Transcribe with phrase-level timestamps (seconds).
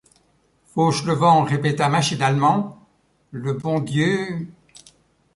[0.65, 2.87] Fauchelevent répéta machinalement:—
[3.29, 4.47] Le bon Dieu...